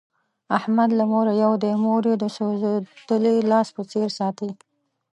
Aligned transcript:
احمد 0.57 0.89
له 0.99 1.03
موره 1.13 1.33
یو 1.43 1.53
دی، 1.63 1.73
مور 1.83 2.03
یې 2.09 2.15
د 2.19 2.25
سوزېدلي 2.37 3.35
لاس 3.51 3.67
په 3.75 3.81
څیر 3.91 4.09
ساتي. 4.19 4.49